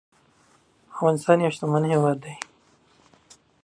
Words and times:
افغانستان 0.93 1.37
يو 1.41 1.51
شتمن 1.55 1.83
هيواد 1.91 2.17
دي 2.23 2.33